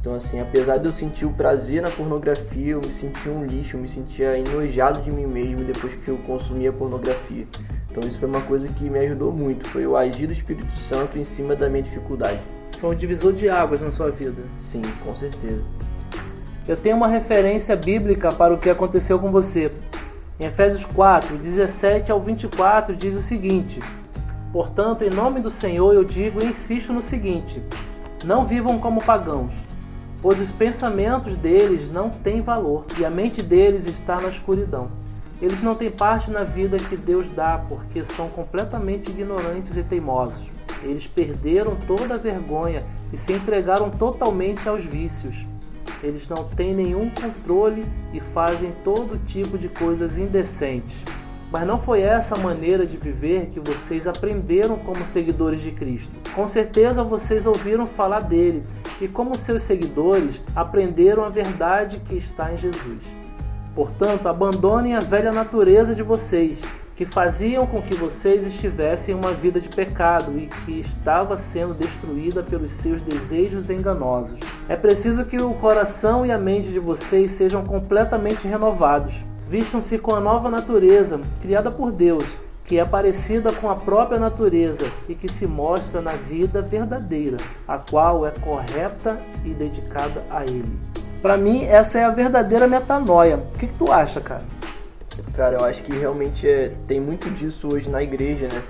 Então 0.00 0.14
assim, 0.14 0.40
apesar 0.40 0.78
de 0.78 0.86
eu 0.86 0.92
sentir 0.92 1.24
o 1.24 1.32
prazer 1.32 1.82
na 1.82 1.90
pornografia, 1.90 2.72
eu 2.72 2.80
me 2.80 2.92
sentia 2.92 3.32
um 3.32 3.44
lixo, 3.44 3.76
eu 3.76 3.80
me 3.80 3.88
sentia 3.88 4.38
enojado 4.38 5.00
de 5.00 5.10
mim 5.10 5.26
mesmo 5.26 5.64
depois 5.64 5.94
que 5.94 6.08
eu 6.08 6.16
consumia 6.18 6.72
pornografia. 6.72 7.46
Então 7.98 8.08
isso 8.08 8.20
foi 8.20 8.28
uma 8.28 8.40
coisa 8.42 8.68
que 8.68 8.88
me 8.88 9.00
ajudou 9.00 9.32
muito, 9.32 9.66
foi 9.66 9.84
o 9.84 9.96
agir 9.96 10.28
do 10.28 10.32
Espírito 10.32 10.70
Santo 10.70 11.18
em 11.18 11.24
cima 11.24 11.56
da 11.56 11.68
minha 11.68 11.82
dificuldade. 11.82 12.38
Foi 12.78 12.94
um 12.94 12.96
divisor 12.96 13.32
de 13.32 13.48
águas 13.48 13.82
na 13.82 13.90
sua 13.90 14.08
vida. 14.08 14.40
Sim, 14.56 14.82
com 15.04 15.16
certeza. 15.16 15.64
Eu 16.68 16.76
tenho 16.76 16.96
uma 16.96 17.08
referência 17.08 17.74
bíblica 17.74 18.30
para 18.30 18.54
o 18.54 18.58
que 18.58 18.70
aconteceu 18.70 19.18
com 19.18 19.32
você. 19.32 19.72
Em 20.38 20.46
Efésios 20.46 20.84
4, 20.84 21.36
17 21.38 22.12
ao 22.12 22.20
24 22.20 22.94
diz 22.94 23.14
o 23.14 23.20
seguinte: 23.20 23.80
Portanto, 24.52 25.02
em 25.02 25.10
nome 25.10 25.40
do 25.40 25.50
Senhor 25.50 25.92
eu 25.92 26.04
digo 26.04 26.40
e 26.40 26.46
insisto 26.46 26.92
no 26.92 27.02
seguinte: 27.02 27.60
não 28.24 28.46
vivam 28.46 28.78
como 28.78 29.02
pagãos, 29.02 29.54
pois 30.22 30.40
os 30.40 30.52
pensamentos 30.52 31.36
deles 31.36 31.90
não 31.90 32.10
têm 32.10 32.42
valor 32.42 32.86
e 32.96 33.04
a 33.04 33.10
mente 33.10 33.42
deles 33.42 33.86
está 33.86 34.20
na 34.20 34.28
escuridão. 34.28 34.88
Eles 35.40 35.62
não 35.62 35.74
têm 35.74 35.90
parte 35.90 36.30
na 36.30 36.42
vida 36.42 36.76
que 36.78 36.96
Deus 36.96 37.28
dá 37.34 37.64
porque 37.68 38.02
são 38.02 38.28
completamente 38.28 39.10
ignorantes 39.10 39.76
e 39.76 39.82
teimosos. 39.82 40.48
Eles 40.82 41.06
perderam 41.06 41.76
toda 41.86 42.14
a 42.14 42.18
vergonha 42.18 42.84
e 43.12 43.16
se 43.16 43.32
entregaram 43.32 43.88
totalmente 43.90 44.68
aos 44.68 44.84
vícios. 44.84 45.46
Eles 46.02 46.28
não 46.28 46.44
têm 46.44 46.74
nenhum 46.74 47.08
controle 47.10 47.84
e 48.12 48.20
fazem 48.20 48.72
todo 48.84 49.18
tipo 49.26 49.56
de 49.56 49.68
coisas 49.68 50.18
indecentes. 50.18 51.04
Mas 51.50 51.66
não 51.66 51.78
foi 51.78 52.02
essa 52.02 52.36
maneira 52.36 52.84
de 52.84 52.96
viver 52.96 53.46
que 53.46 53.58
vocês 53.58 54.06
aprenderam 54.06 54.76
como 54.76 55.04
seguidores 55.06 55.62
de 55.62 55.72
Cristo. 55.72 56.12
Com 56.34 56.46
certeza 56.46 57.02
vocês 57.02 57.46
ouviram 57.46 57.86
falar 57.86 58.20
dele 58.20 58.62
e 59.00 59.08
como 59.08 59.38
seus 59.38 59.62
seguidores 59.62 60.40
aprenderam 60.54 61.24
a 61.24 61.28
verdade 61.28 62.00
que 62.00 62.16
está 62.16 62.52
em 62.52 62.56
Jesus. 62.56 63.17
Portanto, 63.78 64.28
abandonem 64.28 64.96
a 64.96 64.98
velha 64.98 65.30
natureza 65.30 65.94
de 65.94 66.02
vocês, 66.02 66.60
que 66.96 67.04
faziam 67.04 67.64
com 67.64 67.80
que 67.80 67.94
vocês 67.94 68.44
estivessem 68.44 69.14
em 69.14 69.16
uma 69.16 69.30
vida 69.32 69.60
de 69.60 69.68
pecado 69.68 70.36
e 70.36 70.48
que 70.48 70.80
estava 70.80 71.38
sendo 71.38 71.74
destruída 71.74 72.42
pelos 72.42 72.72
seus 72.72 73.00
desejos 73.00 73.70
enganosos. 73.70 74.40
É 74.68 74.74
preciso 74.74 75.24
que 75.24 75.40
o 75.40 75.54
coração 75.54 76.26
e 76.26 76.32
a 76.32 76.36
mente 76.36 76.72
de 76.72 76.80
vocês 76.80 77.30
sejam 77.30 77.62
completamente 77.64 78.48
renovados. 78.48 79.14
Vistam-se 79.48 79.96
com 79.96 80.12
a 80.12 80.20
nova 80.20 80.50
natureza, 80.50 81.20
criada 81.40 81.70
por 81.70 81.92
Deus, 81.92 82.24
que 82.64 82.80
é 82.80 82.84
parecida 82.84 83.52
com 83.52 83.70
a 83.70 83.76
própria 83.76 84.18
natureza 84.18 84.90
e 85.08 85.14
que 85.14 85.28
se 85.28 85.46
mostra 85.46 86.02
na 86.02 86.14
vida 86.14 86.60
verdadeira, 86.60 87.36
a 87.68 87.78
qual 87.78 88.26
é 88.26 88.32
correta 88.32 89.16
e 89.44 89.50
dedicada 89.50 90.24
a 90.28 90.42
Ele. 90.42 90.76
Para 91.20 91.36
mim, 91.36 91.64
essa 91.64 91.98
é 91.98 92.04
a 92.04 92.10
verdadeira 92.10 92.66
metanoia. 92.66 93.36
O 93.36 93.58
que, 93.58 93.66
que 93.66 93.74
tu 93.74 93.90
acha, 93.90 94.20
cara? 94.20 94.42
Cara, 95.34 95.56
eu 95.56 95.64
acho 95.64 95.82
que 95.82 95.92
realmente 95.92 96.48
é, 96.48 96.72
tem 96.86 97.00
muito 97.00 97.28
disso 97.30 97.68
hoje 97.72 97.90
na 97.90 98.02
igreja, 98.02 98.48
né? 98.48 98.62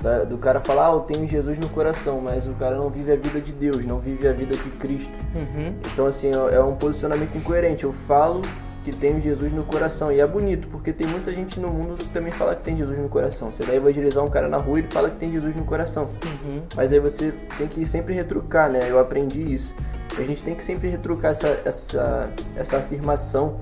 Da, 0.00 0.24
do 0.24 0.36
cara 0.36 0.60
falar, 0.60 0.88
ah, 0.88 0.92
eu 0.94 1.00
tenho 1.00 1.28
Jesus 1.28 1.56
no 1.58 1.68
coração, 1.68 2.20
mas 2.20 2.48
o 2.48 2.54
cara 2.54 2.76
não 2.76 2.90
vive 2.90 3.12
a 3.12 3.16
vida 3.16 3.40
de 3.40 3.52
Deus, 3.52 3.84
não 3.86 4.00
vive 4.00 4.26
a 4.26 4.32
vida 4.32 4.56
de 4.56 4.70
Cristo. 4.70 5.12
Uhum. 5.32 5.74
Então, 5.92 6.06
assim, 6.06 6.28
é, 6.28 6.56
é 6.56 6.60
um 6.60 6.74
posicionamento 6.74 7.36
incoerente. 7.36 7.84
Eu 7.84 7.92
falo 7.92 8.42
que 8.84 8.90
tenho 8.90 9.20
Jesus 9.20 9.52
no 9.52 9.62
coração. 9.62 10.12
E 10.12 10.20
é 10.20 10.26
bonito, 10.26 10.66
porque 10.68 10.92
tem 10.92 11.06
muita 11.06 11.32
gente 11.32 11.58
no 11.60 11.68
mundo 11.68 11.96
que 11.96 12.08
também 12.08 12.32
fala 12.32 12.54
que 12.54 12.62
tem 12.62 12.76
Jesus 12.76 12.98
no 12.98 13.08
coração. 13.08 13.52
Você 13.52 13.62
vai 13.62 13.76
evangelizar 13.76 14.24
um 14.24 14.30
cara 14.30 14.48
na 14.48 14.56
rua 14.56 14.78
e 14.78 14.82
ele 14.82 14.88
fala 14.88 15.08
que 15.08 15.16
tem 15.16 15.30
Jesus 15.30 15.54
no 15.54 15.64
coração. 15.64 16.10
Uhum. 16.24 16.62
Mas 16.74 16.92
aí 16.92 16.98
você 16.98 17.32
tem 17.56 17.66
que 17.68 17.86
sempre 17.86 18.14
retrucar, 18.14 18.70
né? 18.70 18.80
Eu 18.88 18.98
aprendi 18.98 19.54
isso. 19.54 19.74
A 20.18 20.22
gente 20.22 20.42
tem 20.42 20.54
que 20.54 20.62
sempre 20.62 20.88
retrucar 20.88 21.30
essa, 21.30 21.60
essa, 21.64 22.30
essa 22.56 22.76
afirmação 22.76 23.60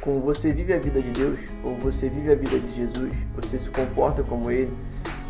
com 0.00 0.20
você 0.20 0.52
vive 0.52 0.72
a 0.72 0.78
vida 0.78 1.00
de 1.00 1.10
Deus 1.10 1.38
ou 1.64 1.74
você 1.74 2.08
vive 2.08 2.30
a 2.30 2.34
vida 2.34 2.58
de 2.58 2.76
Jesus, 2.76 3.10
você 3.34 3.58
se 3.58 3.68
comporta 3.68 4.22
como 4.22 4.50
Ele. 4.50 4.72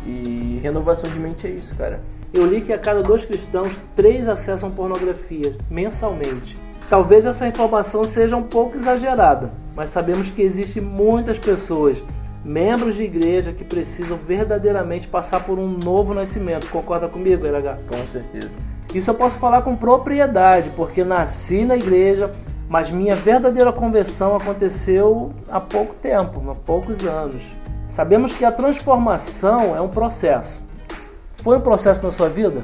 E 0.05 0.59
renovação 0.61 1.09
de 1.09 1.19
mente 1.19 1.47
é 1.47 1.49
isso, 1.49 1.75
cara. 1.75 1.99
Eu 2.33 2.45
li 2.45 2.61
que 2.61 2.71
a 2.71 2.77
cada 2.77 3.01
dois 3.01 3.25
cristãos, 3.25 3.77
três 3.95 4.27
acessam 4.29 4.69
pornografia 4.69 5.55
mensalmente. 5.69 6.55
Talvez 6.89 7.25
essa 7.25 7.47
informação 7.47 8.03
seja 8.03 8.35
um 8.35 8.43
pouco 8.43 8.77
exagerada, 8.77 9.51
mas 9.75 9.89
sabemos 9.89 10.29
que 10.29 10.41
existem 10.41 10.81
muitas 10.81 11.37
pessoas, 11.37 12.01
membros 12.43 12.95
de 12.95 13.03
igreja, 13.03 13.51
que 13.51 13.63
precisam 13.63 14.17
verdadeiramente 14.17 15.07
passar 15.07 15.43
por 15.43 15.59
um 15.59 15.67
novo 15.67 16.13
nascimento. 16.13 16.69
Concorda 16.69 17.07
comigo, 17.07 17.45
LH? 17.45 17.79
Com 17.87 18.07
certeza. 18.07 18.49
Isso 18.93 19.11
eu 19.11 19.13
posso 19.13 19.37
falar 19.37 19.61
com 19.61 19.75
propriedade, 19.75 20.71
porque 20.75 21.03
nasci 21.03 21.63
na 21.63 21.77
igreja, 21.77 22.33
mas 22.67 22.89
minha 22.89 23.15
verdadeira 23.15 23.71
conversão 23.71 24.35
aconteceu 24.35 25.31
há 25.47 25.59
pouco 25.59 25.93
tempo, 25.95 26.49
há 26.49 26.55
poucos 26.55 27.05
anos. 27.05 27.43
Sabemos 27.87 28.33
que 28.33 28.43
a 28.43 28.51
transformação 28.51 29.75
é 29.75 29.81
um 29.81 29.89
processo. 29.89 30.63
Foi 31.33 31.57
um 31.57 31.61
processo 31.61 32.03
na 32.03 32.11
sua 32.11 32.29
vida? 32.29 32.63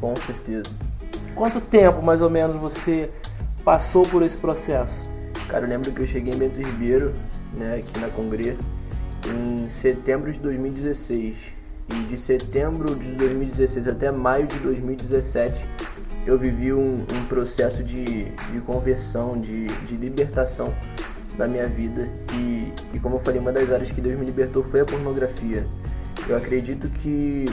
Com 0.00 0.14
certeza. 0.16 0.70
Quanto 1.34 1.60
tempo 1.60 2.02
mais 2.02 2.20
ou 2.20 2.30
menos 2.30 2.56
você 2.56 3.10
passou 3.64 4.06
por 4.06 4.22
esse 4.22 4.36
processo? 4.36 5.08
Cara, 5.48 5.64
eu 5.64 5.68
lembro 5.68 5.90
que 5.90 6.00
eu 6.00 6.06
cheguei 6.06 6.34
em 6.34 6.36
Bento 6.36 6.60
Ribeiro, 6.60 7.14
né, 7.54 7.76
aqui 7.76 7.98
na 7.98 8.08
Congre, 8.08 8.56
em 9.26 9.70
setembro 9.70 10.30
de 10.32 10.38
2016. 10.38 11.55
E 11.90 11.94
de 12.04 12.18
setembro 12.18 12.94
de 12.94 13.12
2016 13.12 13.88
até 13.88 14.10
maio 14.10 14.46
de 14.46 14.58
2017 14.58 15.64
eu 16.26 16.36
vivi 16.36 16.72
um, 16.72 17.04
um 17.14 17.26
processo 17.28 17.84
de, 17.84 18.24
de 18.24 18.60
conversão, 18.66 19.40
de, 19.40 19.66
de 19.66 19.96
libertação 19.96 20.74
da 21.38 21.46
minha 21.46 21.68
vida. 21.68 22.08
E, 22.32 22.72
e 22.92 22.98
como 22.98 23.16
eu 23.16 23.20
falei, 23.20 23.40
uma 23.40 23.52
das 23.52 23.70
áreas 23.70 23.90
que 23.90 24.00
Deus 24.00 24.18
me 24.18 24.26
libertou 24.26 24.64
foi 24.64 24.80
a 24.80 24.84
pornografia. 24.84 25.64
Eu 26.28 26.36
acredito 26.36 26.88
que 26.88 27.46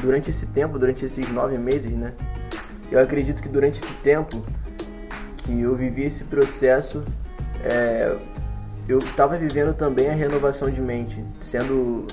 durante 0.00 0.30
esse 0.30 0.46
tempo, 0.46 0.78
durante 0.78 1.04
esses 1.04 1.28
nove 1.30 1.58
meses, 1.58 1.90
né? 1.90 2.12
Eu 2.90 3.00
acredito 3.00 3.42
que 3.42 3.48
durante 3.48 3.82
esse 3.82 3.92
tempo 3.94 4.40
que 5.38 5.60
eu 5.60 5.74
vivi 5.74 6.02
esse 6.02 6.24
processo, 6.24 7.02
é, 7.64 8.16
eu 8.88 8.98
estava 8.98 9.36
vivendo 9.36 9.74
também 9.74 10.08
a 10.10 10.12
renovação 10.12 10.70
de 10.70 10.80
mente, 10.80 11.24
sendo 11.40 12.06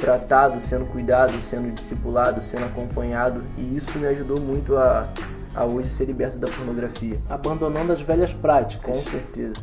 tratado, 0.00 0.60
sendo 0.60 0.86
cuidado, 0.86 1.40
sendo 1.42 1.70
discipulado, 1.72 2.42
sendo 2.42 2.64
acompanhado, 2.64 3.42
e 3.56 3.76
isso 3.76 3.98
me 3.98 4.06
ajudou 4.06 4.40
muito 4.40 4.76
a, 4.76 5.08
a 5.54 5.64
hoje 5.64 5.88
ser 5.90 6.06
liberto 6.06 6.38
da 6.38 6.48
pornografia. 6.48 7.18
Abandonando 7.28 7.92
as 7.92 8.00
velhas 8.00 8.32
práticas. 8.32 8.94
Com 8.94 9.00
certeza. 9.02 9.54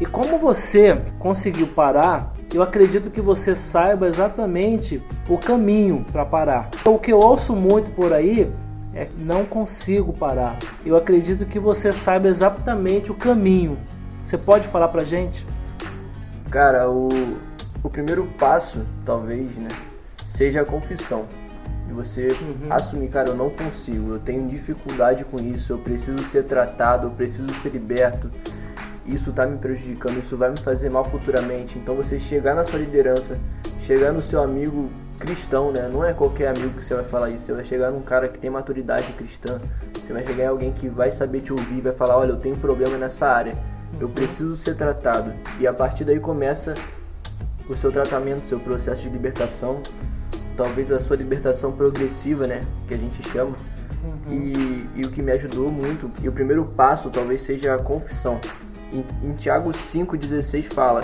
E 0.00 0.06
como 0.06 0.38
você 0.38 1.00
conseguiu 1.18 1.66
parar, 1.66 2.32
eu 2.54 2.62
acredito 2.62 3.10
que 3.10 3.20
você 3.20 3.54
saiba 3.54 4.06
exatamente 4.06 5.02
o 5.28 5.36
caminho 5.36 6.04
para 6.12 6.24
parar. 6.24 6.70
O 6.84 6.98
que 6.98 7.12
eu 7.12 7.18
ouço 7.18 7.56
muito 7.56 7.90
por 7.90 8.12
aí 8.12 8.48
é 8.94 9.08
não 9.18 9.44
consigo 9.44 10.12
parar. 10.12 10.56
Eu 10.86 10.96
acredito 10.96 11.44
que 11.46 11.58
você 11.58 11.92
saiba 11.92 12.28
exatamente 12.28 13.10
o 13.10 13.14
caminho. 13.14 13.76
Você 14.22 14.38
pode 14.38 14.68
falar 14.68 14.88
pra 14.88 15.02
gente? 15.02 15.44
Cara, 16.48 16.88
o, 16.88 17.08
o 17.82 17.88
primeiro 17.90 18.26
passo, 18.38 18.80
talvez, 19.04 19.54
né, 19.56 19.68
seja 20.28 20.62
a 20.62 20.64
confissão. 20.64 21.26
E 21.88 21.92
você 21.92 22.28
Uhum. 22.40 22.66
assumir, 22.70 23.08
cara, 23.08 23.30
eu 23.30 23.34
não 23.34 23.48
consigo, 23.50 24.12
eu 24.12 24.18
tenho 24.18 24.46
dificuldade 24.46 25.24
com 25.24 25.40
isso, 25.40 25.72
eu 25.72 25.78
preciso 25.78 26.18
ser 26.24 26.44
tratado, 26.44 27.06
eu 27.06 27.10
preciso 27.10 27.48
ser 27.54 27.70
liberto. 27.70 28.30
Isso 29.06 29.32
tá 29.32 29.46
me 29.46 29.56
prejudicando, 29.56 30.18
isso 30.18 30.36
vai 30.36 30.50
me 30.50 30.58
fazer 30.60 30.90
mal 30.90 31.02
futuramente. 31.04 31.78
Então 31.78 31.94
você 31.94 32.18
chegar 32.18 32.54
na 32.54 32.62
sua 32.62 32.78
liderança, 32.78 33.38
chegar 33.80 34.12
no 34.12 34.20
seu 34.20 34.42
amigo 34.42 34.90
cristão, 35.18 35.72
né? 35.72 35.88
Não 35.90 36.04
é 36.04 36.12
qualquer 36.12 36.48
amigo 36.48 36.74
que 36.78 36.84
você 36.84 36.94
vai 36.94 37.04
falar 37.04 37.30
isso, 37.30 37.46
você 37.46 37.52
vai 37.54 37.64
chegar 37.64 37.90
num 37.90 38.02
cara 38.02 38.28
que 38.28 38.38
tem 38.38 38.50
maturidade 38.50 39.10
cristã. 39.14 39.56
Você 39.94 40.12
vai 40.12 40.26
chegar 40.26 40.44
em 40.44 40.48
alguém 40.48 40.72
que 40.72 40.88
vai 40.90 41.10
saber 41.10 41.40
te 41.40 41.52
ouvir, 41.54 41.80
vai 41.80 41.92
falar, 41.92 42.18
olha, 42.18 42.30
eu 42.30 42.36
tenho 42.36 42.56
problema 42.56 42.98
nessa 42.98 43.26
área. 43.28 43.54
Eu 43.98 44.10
preciso 44.10 44.54
ser 44.54 44.76
tratado. 44.76 45.32
E 45.58 45.66
a 45.66 45.72
partir 45.72 46.04
daí 46.04 46.20
começa 46.20 46.74
o 47.68 47.76
seu 47.76 47.92
tratamento, 47.92 48.44
o 48.44 48.48
seu 48.48 48.58
processo 48.58 49.02
de 49.02 49.10
libertação, 49.10 49.82
talvez 50.56 50.90
a 50.90 50.98
sua 50.98 51.16
libertação 51.16 51.72
progressiva, 51.72 52.46
né, 52.46 52.64
que 52.86 52.94
a 52.94 52.96
gente 52.96 53.22
chama. 53.28 53.56
E, 54.30 54.88
e 54.94 55.04
o 55.04 55.10
que 55.10 55.20
me 55.20 55.32
ajudou 55.32 55.70
muito, 55.70 56.10
e 56.22 56.28
o 56.28 56.32
primeiro 56.32 56.64
passo 56.64 57.10
talvez 57.10 57.42
seja 57.42 57.74
a 57.74 57.78
confissão. 57.78 58.40
Em, 58.92 59.04
em 59.22 59.32
Tiago 59.32 59.70
5,16 59.70 60.72
fala: 60.72 61.02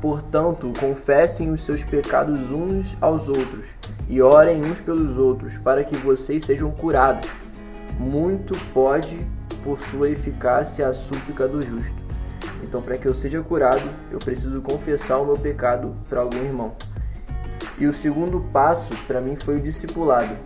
Portanto, 0.00 0.72
confessem 0.80 1.50
os 1.50 1.62
seus 1.62 1.84
pecados 1.84 2.50
uns 2.50 2.96
aos 3.00 3.28
outros 3.28 3.66
e 4.08 4.22
orem 4.22 4.64
uns 4.64 4.80
pelos 4.80 5.18
outros, 5.18 5.58
para 5.58 5.84
que 5.84 5.96
vocês 5.96 6.44
sejam 6.44 6.70
curados. 6.70 7.30
Muito 7.98 8.58
pode, 8.72 9.18
por 9.62 9.78
sua 9.78 10.08
eficácia, 10.08 10.88
a 10.88 10.94
súplica 10.94 11.46
do 11.46 11.64
justo. 11.64 11.99
Então, 12.62 12.82
para 12.82 12.98
que 12.98 13.06
eu 13.06 13.14
seja 13.14 13.42
curado, 13.42 13.88
eu 14.10 14.18
preciso 14.18 14.60
confessar 14.60 15.18
o 15.18 15.26
meu 15.26 15.36
pecado 15.36 15.94
para 16.08 16.20
algum 16.20 16.38
irmão. 16.38 16.74
E 17.78 17.86
o 17.86 17.92
segundo 17.92 18.40
passo 18.52 18.90
para 19.06 19.20
mim 19.20 19.36
foi 19.36 19.56
o 19.56 19.60
discipulado. 19.60 20.36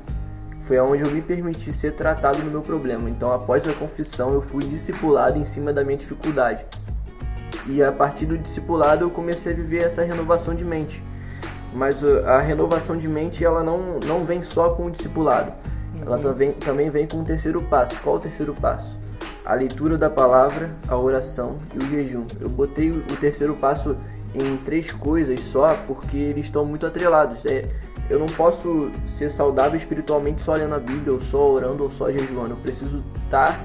Foi 0.62 0.78
onde 0.78 1.02
eu 1.02 1.10
me 1.10 1.20
permiti 1.20 1.72
ser 1.72 1.92
tratado 1.92 2.38
no 2.38 2.50
meu 2.50 2.62
problema. 2.62 3.10
Então, 3.10 3.32
após 3.32 3.68
a 3.68 3.72
confissão, 3.72 4.32
eu 4.32 4.40
fui 4.40 4.64
discipulado 4.64 5.38
em 5.38 5.44
cima 5.44 5.72
da 5.72 5.84
minha 5.84 5.98
dificuldade. 5.98 6.64
E 7.66 7.82
a 7.82 7.90
partir 7.90 8.26
do 8.26 8.38
discipulado, 8.38 9.04
eu 9.04 9.10
comecei 9.10 9.52
a 9.52 9.56
viver 9.56 9.82
essa 9.82 10.02
renovação 10.02 10.54
de 10.54 10.64
mente. 10.64 11.02
Mas 11.74 12.02
uh, 12.02 12.24
a 12.26 12.38
renovação 12.38 12.96
de 12.96 13.08
mente, 13.08 13.44
ela 13.44 13.62
não, 13.62 13.98
não 14.06 14.24
vem 14.24 14.42
só 14.42 14.70
com 14.70 14.86
o 14.86 14.90
discipulado. 14.90 15.52
Ela 16.00 16.18
também, 16.18 16.52
também 16.52 16.88
vem 16.88 17.06
com 17.06 17.20
o 17.20 17.24
terceiro 17.24 17.60
passo. 17.62 18.00
Qual 18.00 18.16
o 18.16 18.20
terceiro 18.20 18.54
passo? 18.54 18.98
A 19.44 19.54
leitura 19.54 19.98
da 19.98 20.08
palavra, 20.08 20.74
a 20.88 20.96
oração 20.96 21.58
e 21.74 21.78
o 21.78 21.90
jejum. 21.90 22.24
Eu 22.40 22.48
botei 22.48 22.90
o 22.90 23.16
terceiro 23.20 23.54
passo 23.54 23.96
em 24.34 24.56
três 24.58 24.90
coisas 24.90 25.38
só 25.40 25.76
porque 25.86 26.16
eles 26.16 26.46
estão 26.46 26.64
muito 26.64 26.86
atrelados. 26.86 27.44
É, 27.44 27.68
eu 28.08 28.18
não 28.18 28.26
posso 28.26 28.90
ser 29.06 29.30
saudável 29.30 29.76
espiritualmente 29.76 30.40
só 30.42 30.54
lendo 30.54 30.74
a 30.74 30.78
Bíblia, 30.78 31.12
ou 31.12 31.20
só 31.20 31.50
orando, 31.52 31.84
ou 31.84 31.90
só 31.90 32.10
jejuando. 32.10 32.50
Eu 32.50 32.56
preciso 32.56 33.04
estar 33.22 33.60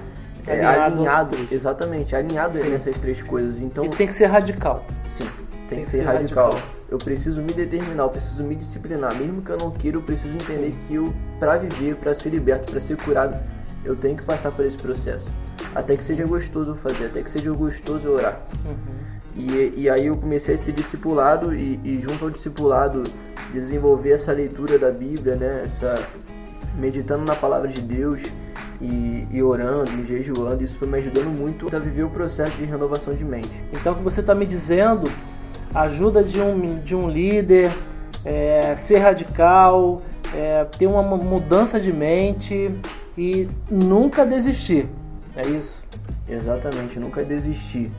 é, 0.48 0.66
Alinhado 0.66 0.94
alinhado, 0.94 1.38
exatamente, 1.52 2.16
alinhado 2.16 2.58
Sim. 2.58 2.70
nessas 2.70 2.98
três 2.98 3.22
coisas. 3.22 3.62
Então, 3.62 3.86
E 3.86 3.90
tem 3.90 4.08
que 4.08 4.14
ser 4.14 4.26
radical. 4.26 4.84
sim, 5.12 5.28
tem, 5.70 5.84
que 5.84 5.90
ser 5.90 6.04
radical. 6.04 6.60
Eu 6.90 6.98
preciso 6.98 7.42
me 7.42 7.54
determinar, 7.54 8.04
eu 8.04 8.10
preciso 8.10 8.44
me 8.44 8.56
disciplinar. 8.56 9.16
Mesmo 9.16 9.42
que 9.42 9.52
eu 9.52 9.58
não 9.58 9.70
queira, 9.72 9.98
eu 9.98 10.02
preciso 10.02 10.34
entender 10.36 10.74
que 10.88 10.96
eu, 10.96 11.14
pra 11.40 11.58
viver, 11.58 11.96
pra 11.96 12.14
ser 12.14 12.30
liberto, 12.30 12.72
pra 12.72 12.80
ser 12.80 12.98
curado, 12.98 13.38
eu 13.86 13.96
tenho 13.96 14.18
que 14.18 14.24
passar 14.24 14.52
por 14.52 14.66
esse 14.66 14.78
processo. 14.78 15.30
Até 15.76 15.96
que 15.96 16.04
seja 16.04 16.26
gostoso 16.26 16.76
fazer, 16.76 17.06
até 17.06 17.22
que 17.22 17.30
seja 17.30 17.52
gostoso 17.52 18.10
orar. 18.10 18.42
E, 19.36 19.74
e 19.78 19.90
aí 19.90 20.08
eu 20.08 20.18
comecei 20.18 20.56
a 20.56 20.58
ser 20.58 20.72
discipulado 20.72 21.54
e, 21.54 21.80
e 21.84 22.00
junto 22.00 22.26
ao 22.26 22.32
discipulado 22.32 23.04
desenvolver 23.54 24.12
essa 24.12 24.32
leitura 24.32 24.78
da 24.78 24.92
Bíblia, 24.92 25.36
né? 25.36 25.62
Essa, 25.64 26.00
meditando 26.76 27.26
na 27.26 27.36
palavra 27.36 27.68
de 27.68 27.82
Deus 27.82 28.22
e, 28.82 29.28
e 29.32 29.44
orando, 29.44 29.92
e 30.00 30.06
jejuando, 30.06 30.64
isso 30.64 30.78
foi 30.78 30.88
me 30.88 30.98
ajudando 30.98 31.28
muito 31.28 31.74
a 31.76 31.80
viver 31.80 32.04
o 32.04 32.10
processo 32.10 32.56
de 32.58 32.66
renovação 32.66 33.14
de 33.14 33.24
mente. 33.24 33.52
Então, 33.74 33.94
o 33.94 33.96
que 33.98 34.04
você 34.04 34.22
está 34.22 34.34
me 34.34 34.46
dizendo, 34.46 35.10
a 35.74 35.82
ajuda 35.82 36.24
de 36.24 36.40
um, 36.40 36.80
de 36.80 36.96
um 36.96 37.10
líder, 37.10 37.72
é, 38.24 38.76
ser 38.76 39.00
radical, 39.00 40.02
é, 40.34 40.66
ter 40.66 40.88
uma 40.88 41.02
mudança 41.02 41.80
de 41.80 41.92
mente 41.92 42.72
e 43.18 43.48
nunca 43.70 44.26
desistir. 44.26 44.88
É 45.40 45.48
isso? 45.48 45.86
Exatamente, 46.28 47.00
nunca 47.00 47.24
desistir. 47.24 47.90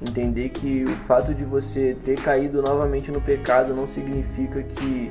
Entender 0.00 0.48
que 0.50 0.84
o 0.84 0.90
fato 1.08 1.34
de 1.34 1.44
você 1.44 1.96
ter 2.04 2.16
caído 2.20 2.62
novamente 2.62 3.10
no 3.10 3.20
pecado 3.20 3.74
não 3.74 3.88
significa 3.88 4.62
que, 4.62 5.10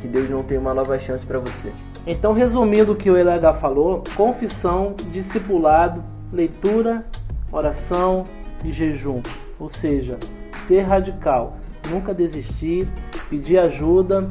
que 0.00 0.08
Deus 0.08 0.30
não 0.30 0.42
tem 0.42 0.56
uma 0.56 0.72
nova 0.72 0.98
chance 0.98 1.26
para 1.26 1.38
você. 1.38 1.70
Então, 2.06 2.32
resumindo 2.32 2.92
o 2.92 2.96
que 2.96 3.10
o 3.10 3.16
LH 3.16 3.52
falou, 3.60 4.02
confissão, 4.16 4.94
discipulado, 5.12 6.02
leitura, 6.32 7.04
oração 7.52 8.24
e 8.64 8.72
jejum. 8.72 9.20
Ou 9.60 9.68
seja, 9.68 10.18
ser 10.56 10.80
radical, 10.80 11.58
nunca 11.90 12.14
desistir, 12.14 12.88
pedir 13.28 13.58
ajuda 13.58 14.26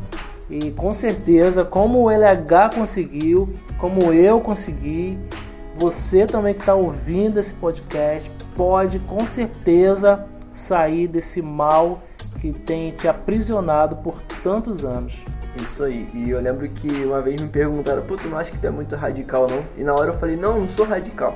e 0.50 0.72
com 0.72 0.92
certeza, 0.92 1.64
como 1.64 2.04
o 2.04 2.10
LH 2.10 2.72
conseguiu, 2.76 3.48
como 3.78 4.12
eu 4.12 4.42
consegui, 4.42 5.20
você 5.76 6.26
também 6.26 6.54
que 6.54 6.62
está 6.62 6.76
ouvindo 6.76 7.40
esse 7.40 7.54
podcast 7.54 8.32
pode 8.56 9.00
com 9.00 9.26
certeza 9.26 10.26
sair 10.52 11.08
desse 11.08 11.42
mal 11.42 12.02
que 12.40 12.52
tem 12.52 12.92
te 12.92 13.08
aprisionado 13.08 13.96
por 13.98 14.22
tantos 14.44 14.84
anos. 14.86 15.24
Isso 15.56 15.84
aí. 15.84 16.08
E 16.14 16.30
eu 16.30 16.42
lembro 16.42 16.68
que 16.68 16.88
uma 17.06 17.22
vez 17.22 17.40
me 17.40 17.48
perguntaram, 17.48 18.02
pô, 18.04 18.16
tu 18.16 18.28
não 18.28 18.38
acha 18.38 18.52
que 18.52 18.58
tu 18.58 18.68
é 18.68 18.72
muito 18.72 18.96
radical, 18.96 19.48
não? 19.48 19.64
E 19.78 19.84
na 19.84 19.94
hora 19.94 20.12
eu 20.12 20.18
falei, 20.18 20.36
não, 20.36 20.60
não 20.60 20.68
sou 20.68 20.86
radical. 20.86 21.36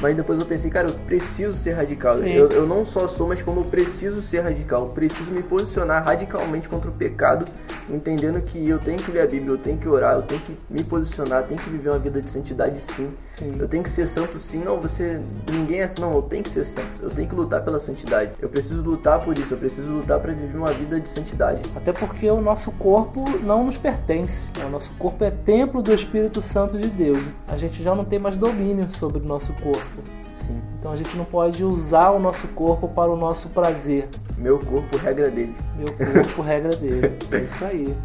Mas 0.00 0.14
depois 0.14 0.38
eu 0.38 0.46
pensei, 0.46 0.70
cara, 0.70 0.88
eu 0.88 0.94
preciso 1.06 1.54
ser 1.54 1.72
radical. 1.72 2.16
Eu, 2.16 2.48
eu, 2.50 2.66
não 2.66 2.84
só 2.84 3.08
sou, 3.08 3.26
mas 3.26 3.42
como 3.42 3.60
eu 3.60 3.64
preciso 3.64 4.20
ser 4.20 4.40
radical. 4.40 4.82
Eu 4.82 4.88
preciso 4.90 5.32
me 5.32 5.42
posicionar 5.42 6.04
radicalmente 6.04 6.68
contra 6.68 6.90
o 6.90 6.92
pecado, 6.92 7.46
entendendo 7.88 8.40
que 8.42 8.68
eu 8.68 8.78
tenho 8.78 8.98
que 8.98 9.10
ler 9.10 9.22
a 9.22 9.26
Bíblia, 9.26 9.52
eu 9.52 9.58
tenho 9.58 9.78
que 9.78 9.88
orar, 9.88 10.16
eu 10.16 10.22
tenho 10.22 10.40
que 10.40 10.56
me 10.68 10.84
posicionar, 10.84 11.44
tenho 11.44 11.60
que 11.60 11.70
viver 11.70 11.90
uma 11.90 11.98
vida 11.98 12.20
de 12.20 12.28
santidade 12.28 12.80
sim. 12.80 13.10
sim. 13.22 13.50
Eu 13.58 13.66
tenho 13.68 13.82
que 13.82 13.90
ser 13.90 14.06
santo 14.06 14.38
sim. 14.38 14.58
Não, 14.58 14.80
você. 14.80 15.20
Ninguém 15.50 15.80
é 15.80 15.84
assim, 15.84 16.00
não, 16.00 16.12
eu 16.14 16.22
tenho 16.22 16.42
que 16.42 16.50
ser 16.50 16.64
santo. 16.64 16.86
Eu 17.00 17.10
tenho 17.10 17.28
que 17.28 17.34
lutar 17.34 17.62
pela 17.64 17.80
santidade. 17.80 18.32
Eu 18.40 18.48
preciso 18.48 18.82
lutar 18.82 19.20
por 19.20 19.36
isso, 19.38 19.54
eu 19.54 19.58
preciso 19.58 19.88
lutar 19.88 20.20
para 20.20 20.32
viver 20.32 20.58
uma 20.58 20.72
vida 20.72 21.00
de 21.00 21.08
santidade. 21.08 21.62
Até 21.74 21.92
porque 21.92 22.28
o 22.30 22.40
nosso 22.40 22.70
corpo 22.72 23.24
não 23.42 23.64
nos 23.64 23.78
pertence. 23.78 24.48
Né? 24.58 24.64
O 24.66 24.70
nosso 24.70 24.90
corpo 24.98 25.24
é 25.24 25.30
templo 25.30 25.80
do 25.80 25.92
Espírito 25.92 26.40
Santo 26.40 26.78
de 26.78 26.88
Deus. 26.88 27.32
A 27.48 27.56
gente 27.56 27.82
já 27.82 27.94
não 27.94 28.04
tem 28.04 28.18
mais 28.18 28.36
domínio 28.36 28.90
sobre 28.90 29.22
o 29.22 29.24
nosso 29.24 29.52
corpo 29.54 29.85
corpo. 29.86 30.10
Sim. 30.46 30.62
Então 30.78 30.92
a 30.92 30.96
gente 30.96 31.16
não 31.16 31.24
pode 31.24 31.64
usar 31.64 32.10
o 32.10 32.18
nosso 32.18 32.48
corpo 32.48 32.88
para 32.88 33.10
o 33.10 33.16
nosso 33.16 33.48
prazer. 33.48 34.08
Meu 34.38 34.58
corpo, 34.58 34.96
regra 34.96 35.30
dele. 35.30 35.54
Meu 35.76 35.92
corpo, 35.92 36.42
regra 36.42 36.76
dele. 36.76 37.18
É 37.32 37.38
isso 37.38 37.64
aí. 37.64 37.96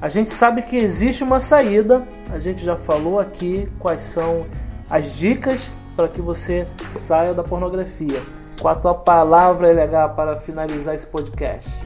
A 0.00 0.08
gente 0.08 0.30
sabe 0.30 0.62
que 0.62 0.76
existe 0.76 1.22
uma 1.22 1.40
saída. 1.40 2.02
A 2.32 2.38
gente 2.38 2.64
já 2.64 2.76
falou 2.76 3.20
aqui 3.20 3.68
quais 3.78 4.00
são 4.00 4.44
as 4.90 5.16
dicas 5.16 5.70
para 5.96 6.08
que 6.08 6.20
você 6.20 6.66
saia 6.90 7.32
da 7.32 7.42
pornografia. 7.42 8.20
Qual 8.60 8.74
a 8.74 8.76
tua 8.76 8.94
palavra, 8.94 9.68
LH, 9.68 10.08
para 10.14 10.36
finalizar 10.36 10.94
esse 10.94 11.06
podcast? 11.06 11.78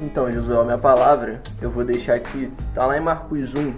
Então, 0.00 0.30
Josué, 0.32 0.60
a 0.60 0.64
minha 0.64 0.78
palavra 0.78 1.40
eu 1.60 1.70
vou 1.70 1.84
deixar 1.84 2.14
aqui, 2.14 2.52
tá 2.74 2.84
lá 2.86 2.98
em 2.98 3.00
Marcos 3.00 3.54
1, 3.54 3.72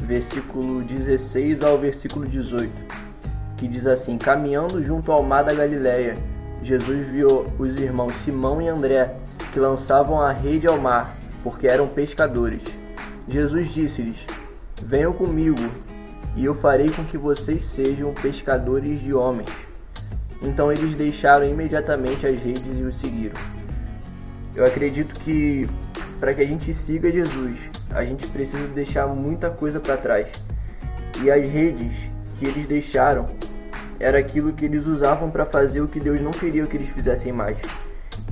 versículo 0.00 0.82
16 0.82 1.62
ao 1.62 1.78
versículo 1.78 2.26
18 2.26 3.07
que 3.58 3.68
diz 3.68 3.86
assim: 3.86 4.16
Caminhando 4.16 4.82
junto 4.82 5.12
ao 5.12 5.22
mar 5.22 5.42
da 5.42 5.52
Galileia, 5.52 6.16
Jesus 6.62 7.06
viu 7.08 7.46
os 7.58 7.76
irmãos 7.76 8.14
Simão 8.16 8.62
e 8.62 8.68
André 8.68 9.14
que 9.52 9.60
lançavam 9.60 10.20
a 10.20 10.32
rede 10.32 10.66
ao 10.66 10.78
mar, 10.78 11.16
porque 11.42 11.66
eram 11.66 11.88
pescadores. 11.88 12.62
Jesus 13.28 13.68
disse-lhes: 13.74 14.24
Venham 14.80 15.12
comigo, 15.12 15.60
e 16.36 16.44
eu 16.44 16.54
farei 16.54 16.88
com 16.90 17.04
que 17.04 17.18
vocês 17.18 17.62
sejam 17.62 18.14
pescadores 18.14 19.00
de 19.00 19.12
homens. 19.12 19.50
Então 20.40 20.72
eles 20.72 20.94
deixaram 20.94 21.44
imediatamente 21.44 22.26
as 22.26 22.40
redes 22.40 22.78
e 22.78 22.82
o 22.82 22.92
seguiram. 22.92 23.36
Eu 24.54 24.64
acredito 24.64 25.18
que 25.18 25.68
para 26.20 26.32
que 26.34 26.40
a 26.40 26.46
gente 26.46 26.72
siga 26.72 27.10
Jesus, 27.10 27.70
a 27.90 28.04
gente 28.04 28.26
precisa 28.28 28.66
deixar 28.68 29.06
muita 29.06 29.50
coisa 29.50 29.80
para 29.80 29.96
trás. 29.96 30.28
E 31.22 31.30
as 31.30 31.48
redes 31.48 31.92
que 32.38 32.46
eles 32.46 32.66
deixaram 32.66 33.26
era 34.00 34.18
aquilo 34.18 34.52
que 34.52 34.64
eles 34.64 34.86
usavam 34.86 35.30
para 35.30 35.44
fazer 35.44 35.80
o 35.80 35.88
que 35.88 36.00
Deus 36.00 36.20
não 36.20 36.30
queria 36.30 36.66
que 36.66 36.76
eles 36.76 36.88
fizessem 36.88 37.32
mais. 37.32 37.56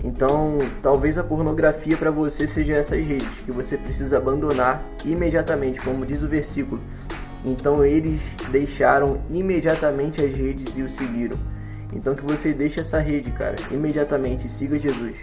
Então, 0.05 0.59
talvez 0.83 1.19
a 1.19 1.25
pornografia 1.25 1.97
para 1.97 2.11
você 2.11 2.47
seja 2.47 2.75
essas 2.75 3.05
redes 3.05 3.41
que 3.45 3.51
você 3.51 3.77
precisa 3.77 4.19
abandonar 4.19 4.83
imediatamente, 5.05 5.81
como 5.81 6.05
diz 6.05 6.23
o 6.23 6.29
versículo. 6.29 6.81
Então 7.47 7.85
eles 7.85 8.35
deixaram 8.51 9.21
imediatamente 9.31 10.21
as 10.21 10.35
redes 10.35 10.77
e 10.77 10.83
o 10.83 10.89
seguiram. 10.89 11.39
Então 11.93 12.15
que 12.15 12.25
você 12.25 12.53
deixe 12.53 12.81
essa 12.81 12.99
rede, 12.99 13.31
cara, 13.31 13.55
imediatamente 13.71 14.49
siga 14.49 14.77
Jesus. 14.77 15.17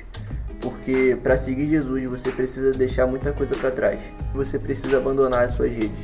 Porque 0.61 1.17
para 1.21 1.35
seguir 1.35 1.67
Jesus 1.67 2.05
você 2.05 2.31
precisa 2.31 2.71
deixar 2.71 3.05
muita 3.05 3.33
coisa 3.33 3.53
para 3.55 3.69
trás. 3.71 3.99
Você 4.33 4.57
precisa 4.57 4.97
abandonar 4.97 5.43
as 5.43 5.51
suas 5.51 5.73
redes. 5.73 5.99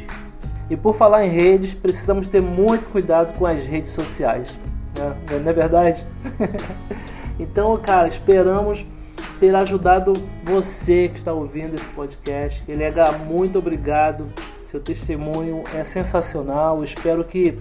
E 0.70 0.78
por 0.78 0.94
falar 0.94 1.26
em 1.26 1.30
redes, 1.30 1.74
precisamos 1.74 2.28
ter 2.28 2.42
muito 2.42 2.88
cuidado 2.90 3.38
com 3.38 3.46
as 3.46 3.66
redes 3.66 3.92
sociais. 3.92 4.58
Né? 4.98 5.40
Não 5.42 5.50
é 5.50 5.54
verdade? 5.54 6.06
então, 7.40 7.76
cara, 7.78 8.08
esperamos 8.08 8.86
ter 9.40 9.56
ajudado 9.56 10.14
você 10.44 11.08
que 11.10 11.18
está 11.18 11.34
ouvindo 11.34 11.74
esse 11.74 11.88
podcast. 11.88 12.64
Elega, 12.68 13.12
muito 13.12 13.58
obrigado. 13.58 14.28
Seu 14.64 14.80
testemunho 14.80 15.64
é 15.74 15.84
sensacional. 15.84 16.84
Espero 16.84 17.24
que 17.24 17.58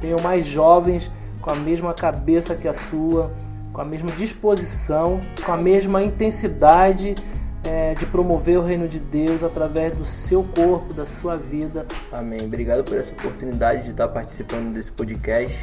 tenham 0.00 0.20
mais 0.20 0.46
jovens 0.46 1.10
com 1.40 1.50
a 1.50 1.56
mesma 1.56 1.92
cabeça 1.92 2.54
que 2.54 2.68
a 2.68 2.74
sua, 2.74 3.32
com 3.72 3.80
a 3.80 3.84
mesma 3.84 4.10
disposição, 4.12 5.20
com 5.44 5.52
a 5.52 5.56
mesma 5.56 6.02
intensidade 6.02 7.16
é, 7.64 7.94
de 7.94 8.06
promover 8.06 8.58
o 8.58 8.62
reino 8.62 8.88
de 8.88 8.98
Deus 8.98 9.42
através 9.42 9.94
do 9.96 10.04
seu 10.04 10.42
corpo, 10.42 10.92
da 10.92 11.06
sua 11.06 11.36
vida. 11.36 11.86
Amém. 12.10 12.40
Obrigado 12.42 12.84
por 12.84 12.96
essa 12.96 13.12
oportunidade 13.12 13.84
de 13.84 13.90
estar 13.90 14.08
participando 14.08 14.72
desse 14.72 14.90
podcast. 14.90 15.56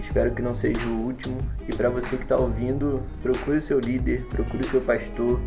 Espero 0.00 0.30
que 0.30 0.40
não 0.40 0.54
seja 0.54 0.86
o 0.86 1.04
último. 1.04 1.36
E 1.68 1.74
para 1.74 1.90
você 1.90 2.16
que 2.16 2.22
está 2.22 2.36
ouvindo, 2.36 3.02
procure 3.22 3.58
o 3.58 3.62
seu 3.62 3.78
líder, 3.78 4.24
procure 4.30 4.62
o 4.62 4.68
seu 4.68 4.80
pastor, 4.80 5.38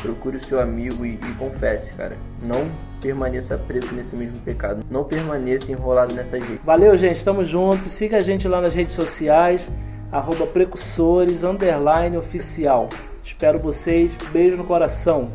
procure 0.00 0.36
o 0.36 0.44
seu 0.44 0.60
amigo 0.60 1.04
e, 1.04 1.14
e 1.14 1.34
confesse, 1.38 1.92
cara. 1.92 2.16
Não 2.42 2.66
permaneça 3.00 3.58
preso 3.58 3.92
nesse 3.94 4.16
mesmo 4.16 4.40
pecado. 4.40 4.84
Não 4.90 5.04
permaneça 5.04 5.70
enrolado 5.70 6.14
nessa 6.14 6.38
gente. 6.38 6.60
Valeu, 6.64 6.96
gente. 6.96 7.16
Estamos 7.16 7.48
juntos. 7.48 7.92
Siga 7.92 8.16
a 8.16 8.20
gente 8.20 8.48
lá 8.48 8.60
nas 8.60 8.74
redes 8.74 8.94
sociais, 8.94 9.66
arroba 10.10 10.46
precursores, 10.46 11.44
underline 11.44 12.16
oficial. 12.16 12.88
Espero 13.28 13.58
vocês. 13.58 14.16
Beijo 14.32 14.56
no 14.56 14.64
coração. 14.64 15.30